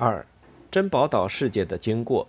[0.00, 0.24] 二，
[0.70, 2.26] 珍宝岛事件的经过。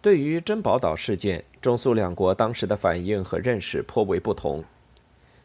[0.00, 4.64] 对于珍宝岛事件，中苏两国当时的反应和认识颇为不同。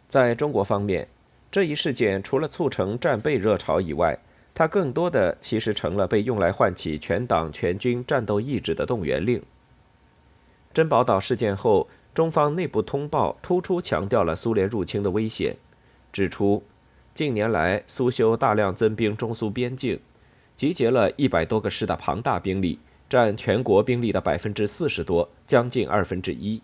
[0.08, 1.06] 在中国方面，
[1.52, 4.18] 这一事件除了促成战备热潮以外，
[4.54, 9.44] 它更多的其实成了被用来唤起全党全军战斗意志的动员令。
[10.74, 15.58] 珍宝岛事件后，中方内部通报突出强调了苏联入侵的危险，
[16.14, 16.64] 指出。
[17.16, 20.02] 近年来，苏修大量增兵中苏边境，
[20.58, 26.62] 集结了一百多个师的庞大兵力，占全国兵力的百分之四十多，将近二分之一。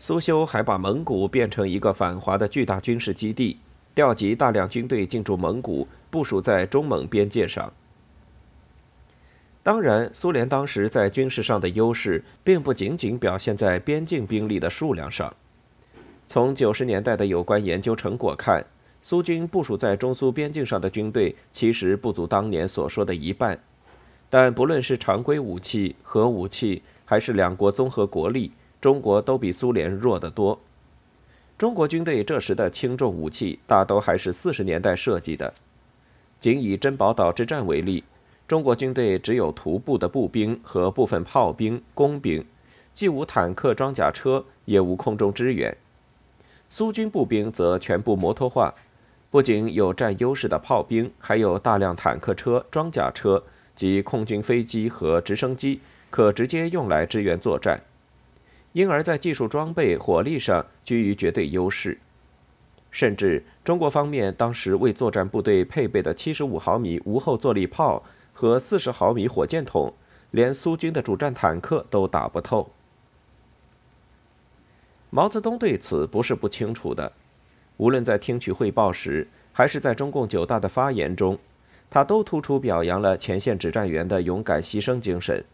[0.00, 3.60] 苏修还把蒙古变成一个反华的巨大军事基地，
[3.94, 7.72] 调集大量军队进驻蒙古，部署在中蒙边界上。
[9.62, 15.32] 当然，苏联当时在军事上的优势，并不仅仅表现在边境兵力的数量上。
[16.26, 18.66] 从九十年代的有关研究成果看，
[19.08, 23.56] 苏军部署在中苏边境上的军队其实不足当年所说的一半，
[24.28, 30.58] 但不论是常规武器、核武器，还是两国综合国力，中国都比苏联弱得多。
[31.56, 35.54] 中国军队这时的轻重武器大都还是四十年代设计的。
[36.40, 38.02] 仅以珍宝岛之战为例，
[38.48, 42.44] 中国军队只有徒步的步兵和部分炮兵、工兵，
[42.92, 45.76] 既无坦克、装甲车，也无空中支援。
[46.68, 48.74] 苏军步兵则全部摩托化。
[49.30, 53.42] 不仅有占优势的炮兵，还有大量坦克车、装甲车
[53.74, 57.82] 及空军飞机和直升机，可直接用来支援作战，
[58.72, 61.98] 因而，在技术装备、火力上居于绝对优势。
[62.90, 69.92] 甚至，中国方面当时为作战部队配备的75毫米无后坐力炮和40毫米火箭筒，
[70.30, 72.70] 连苏军的主战坦克都打不透。
[75.10, 77.12] 毛泽东对此不是不清楚的。
[77.78, 81.38] 无论在听取汇报时，还是在中共九大的发言中，
[81.90, 85.44] 他都突出表扬了前线指战员的勇敢牺牲精神，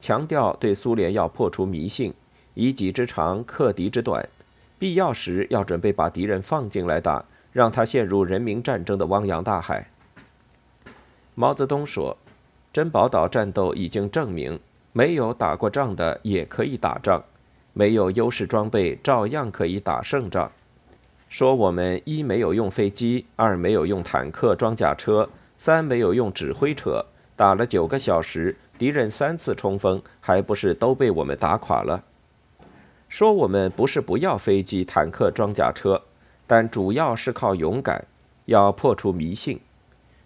[0.00, 2.14] 强调对苏联要破除迷信，
[2.54, 4.28] 以己之长克敌之短，
[4.78, 9.88] 必要时要准备把敌人放进来打，让他陷入人民战争的汪洋大海。
[11.34, 12.16] 毛泽东说
[12.72, 14.60] ：“珍宝岛战斗已经证明，
[14.92, 17.24] 没有打过仗的也可以打仗，
[17.72, 20.52] 没有优势装备照样可以打胜仗。”
[21.32, 25.26] 说我们一没有用飞机，二没有用坦克装甲车，
[25.56, 27.02] 三没有用指挥车，
[27.34, 32.04] 打了九个小时，敌人三次冲锋，还不是都被我们打垮了？
[33.08, 36.02] 说我们不是不要飞机、坦克、装甲车，
[36.46, 38.04] 但主要是靠勇敢，
[38.44, 39.58] 要破除迷信。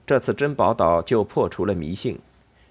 [0.05, 2.19] 这次珍宝岛就破除了迷信，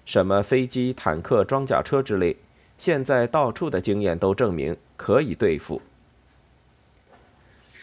[0.04, 2.36] 什么飞机、坦克、装甲车之类，
[2.76, 5.80] 现在到处的经验都证明可以对付。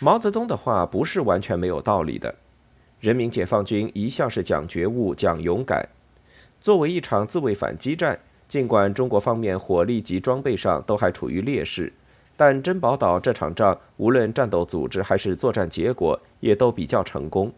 [0.03, 2.35] 毛泽东的话不是完全没有道理的。
[2.99, 5.87] 人民解放军一向是讲觉悟、讲勇敢。
[6.59, 8.19] 作为一场自卫反击战，
[8.49, 11.93] 尽管中国方面火力及装备上都还处于劣势，
[12.35, 17.49] 但珍宝岛这场仗，无论战斗组织还是作战结果，也都比较成功。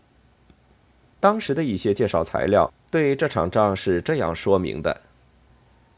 [1.20, 5.02] 当时的一些介绍材料对这场仗是这样说明的：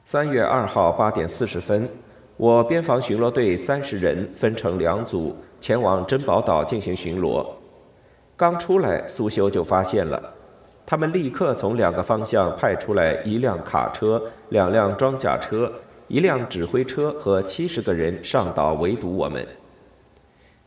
[0.05, 1.89] 三月二号八点四十分，
[2.37, 5.35] 我边防巡逻队三十人分成两组。
[5.59, 7.43] 前往珍宝岛进行巡逻，
[8.35, 10.21] 刚出来，苏修就发现了。
[10.85, 15.71] 他们立刻从两个方向派出来一辆卡车、两辆装甲车、
[16.07, 19.43] 一辆指挥车和七十个人上岛围堵我们。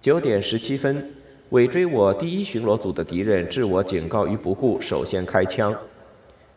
[0.00, 1.09] 九点十七分，
[1.50, 5.72] 尾追我第一巡逻组的敌人置我警告于不顾，首先开枪。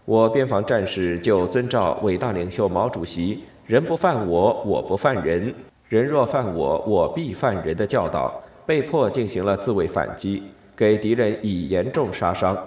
[0.06, 5.53] 我边防战士就遵照伟大领袖毛主席“人不犯我，我不犯人”。
[5.88, 10.44] 人若犯我，我必犯人的教导，被迫进行了自卫反击，
[10.75, 12.57] 给敌人以严重杀伤。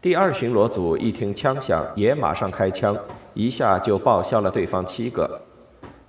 [0.00, 2.96] 第二巡逻组一听枪响，也马上开枪，
[3.34, 5.40] 一下就报销了对方七个。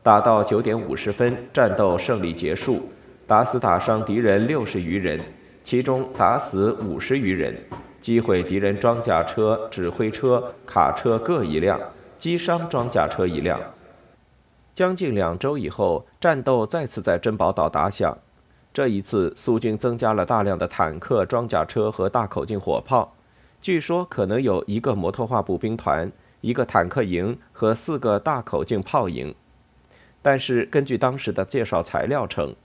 [0.01, 2.89] 打到九点五十分，战斗胜利结束，
[3.27, 5.19] 打死打伤敌人六十余人，
[5.63, 7.55] 其中打死五十余人，
[7.99, 11.77] 击毁敌人装甲车、指挥车、卡车各一辆，
[12.17, 13.59] 击伤装甲车一辆。
[14.77, 18.15] 将近两周以后，战斗再次在珍宝岛打响。
[18.71, 23.15] 这一次，苏军增加了大量的坦克、装甲车和大口径火炮，
[23.59, 29.33] 据说可能有一个摩托化步兵团、一个坦克营和四个大口径炮营。
[30.21, 32.55] 但是，根据当时的介绍材料称，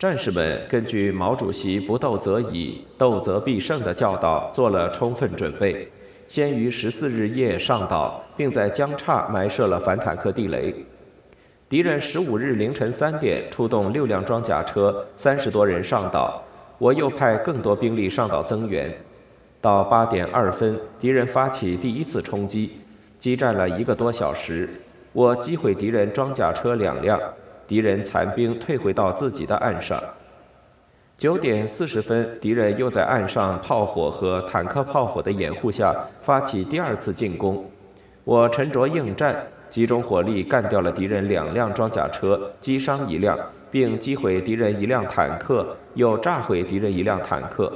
[0.00, 5.92] 战士们根据毛主席“不斗则已，斗则必胜”的教导做了充分准备。
[6.28, 10.74] 先于十四日夜上岛，并在江岔埋设了反坦克地雷。
[11.70, 16.44] 敌人十五日凌晨三点出动六辆装甲车，三十多人上岛。
[16.76, 18.94] 我又派更多兵力上岛增援。
[19.60, 22.78] 到八点二分，敌人发起第一次冲击，
[23.18, 24.68] 激战了一个多小时，
[25.12, 27.18] 我击毁敌人装甲车两辆，
[27.66, 30.00] 敌人残兵退回到自己的岸上。
[31.18, 35.92] 九点四十分，敌人又在岸上炮火和坦克炮火的掩护下
[36.22, 37.68] 发起第二次进攻，
[38.22, 43.36] 我沉着应战，集中火力干掉了敌人两辆装甲车，击伤一辆，
[43.68, 47.72] 并击毁敌人一辆坦克，又炸毁敌人一辆坦克。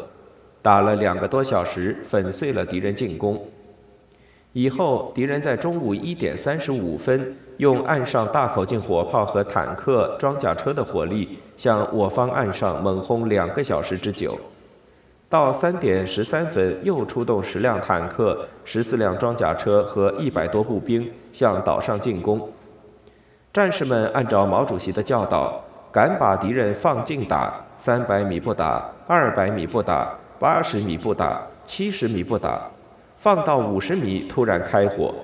[0.63, 3.45] 打了两个多小时，粉碎了敌人进攻。
[4.53, 14.39] 以后，敌人在中午一点三十五分，用岸上大口径火炮和坦克、装甲车的火力，向我方岸上猛轰两个小时之久。
[15.31, 22.47] 到三点十三分，又出动十辆坦克、十四辆装甲车和一百多步兵向岛上进攻。
[23.55, 25.59] 战士们按照毛主席的教导，
[25.91, 30.15] 敢把敌人放近打，三百米不打，二百米不打。
[30.39, 32.69] 八十米不打，七十米不打，
[33.23, 35.15] 放到五十米突然开火。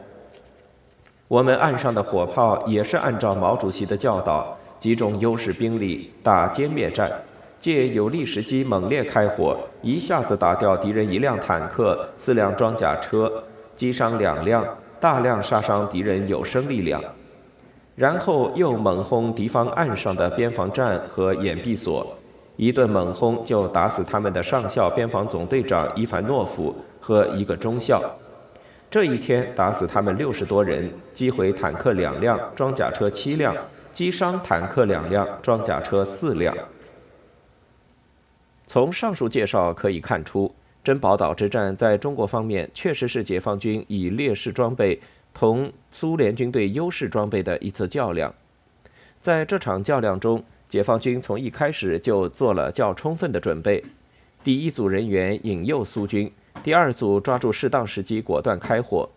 [1.27, 7.11] 我们岸上的火炮也是按照毛主席的教导，集中优势兵力打歼灭战，
[7.59, 13.43] 借有利时机猛烈开火，一下子打掉敌人一辆坦克、四辆装甲车，
[13.75, 14.65] 击伤两辆，
[15.01, 17.03] 大量杀伤敌人有生力量。
[17.97, 22.07] 然后又猛轰敌方岸上的边防站和掩蔽所。
[22.59, 28.03] 一顿猛轰就打死他们的上校边防总队长伊凡诺夫和一个中校。
[28.91, 33.55] 这一天打死他们六十多人，击毁坦克两辆，装甲车七辆，
[33.93, 36.53] 击伤坦克两辆，装甲车四辆。
[38.67, 40.53] 从上述介绍可以看出，
[40.83, 45.01] 珍宝岛之战在中国方面确实是解放军以劣势装备
[45.33, 48.35] 同苏联军队优势装备的一次较量。
[49.21, 53.83] 在这场较量中，解放军从一开始就做了较充分的准备，
[54.45, 56.31] 第一组人员引诱苏军，
[56.63, 59.09] 第二组抓住适当时机果断开火。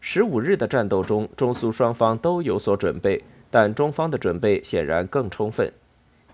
[0.00, 5.72] 十五日的战斗中，中苏双方都有所准备，但中方的准备显然更充分。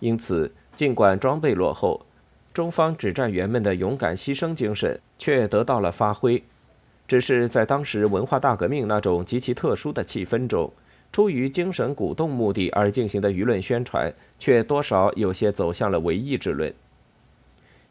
[0.01, 2.07] 因此，尽管装备落后，
[2.55, 6.43] 中方指战员们的勇敢牺牲精神却得到了发挥。
[7.07, 10.73] 只是在当时文化大革命那种极其特殊的气氛中。
[11.13, 16.73] 出于精神鼓动目的而进行的舆论宣传，却多少有些走向了唯意志论。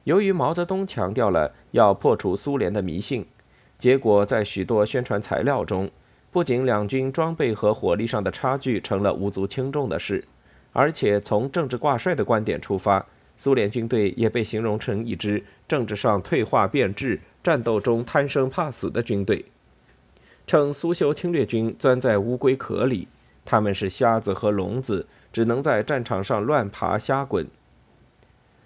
[0.06, 3.26] 由于毛泽东强调了要破除苏联的迷信，
[3.78, 5.92] 结果在许多宣传材料中，
[6.32, 10.24] 不仅两军装备和火力上的差距成了无足轻重的事，
[10.72, 13.06] 而且从政治挂帅的观点出发，
[13.36, 19.46] 苏联军队也被形容成一支政治上退化变质、战斗中贪生怕死的军队。
[20.50, 23.08] 称苏修侵略军钻在乌龟壳里，
[23.46, 27.46] 他们是瞎子和聋子，只能在战场上乱爬瞎滚。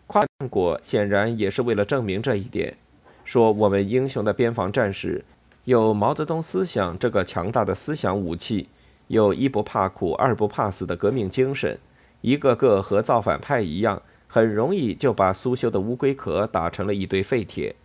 [0.07, 2.77] 夸国显然也是为了证明这一点，
[3.25, 5.25] 说我们英雄的边防战士
[5.65, 8.69] 有毛泽东思想这个强大的思想武器，
[9.07, 11.77] 有一不怕苦二不怕死的革命精神，
[12.21, 17.75] 一个个和造反派一样，很容易就把苏修的乌龟壳打成了一堆废铁。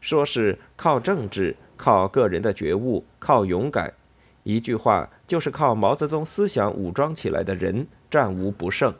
[0.00, 1.54] 说是靠政治。
[1.76, 3.92] 靠个人的觉悟，靠勇敢，
[4.42, 8.94] 一句话就是靠毛泽东思想武装起来的人，战无不胜。